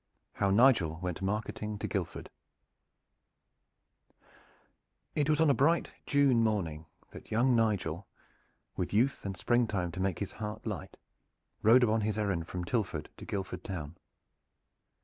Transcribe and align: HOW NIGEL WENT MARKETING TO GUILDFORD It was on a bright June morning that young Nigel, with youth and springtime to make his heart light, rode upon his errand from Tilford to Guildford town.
HOW 0.33 0.49
NIGEL 0.49 0.97
WENT 1.03 1.21
MARKETING 1.21 1.77
TO 1.77 1.87
GUILDFORD 1.87 2.31
It 5.13 5.29
was 5.29 5.39
on 5.39 5.51
a 5.51 5.53
bright 5.53 5.91
June 6.07 6.43
morning 6.43 6.87
that 7.11 7.29
young 7.29 7.55
Nigel, 7.55 8.07
with 8.75 8.93
youth 8.93 9.23
and 9.27 9.37
springtime 9.37 9.91
to 9.91 9.99
make 9.99 10.17
his 10.17 10.31
heart 10.31 10.65
light, 10.65 10.97
rode 11.61 11.83
upon 11.83 12.01
his 12.01 12.17
errand 12.17 12.47
from 12.47 12.65
Tilford 12.65 13.09
to 13.17 13.25
Guildford 13.25 13.63
town. 13.63 13.95